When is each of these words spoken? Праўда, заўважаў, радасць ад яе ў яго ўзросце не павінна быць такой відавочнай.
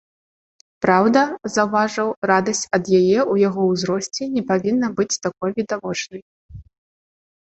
Праўда, 0.83 1.19
заўважаў, 1.55 2.07
радасць 2.31 2.61
ад 2.77 2.85
яе 2.99 3.19
ў 3.31 3.45
яго 3.47 3.61
ўзросце 3.73 4.23
не 4.39 4.43
павінна 4.53 4.89
быць 5.01 5.19
такой 5.27 5.49
відавочнай. 5.61 6.21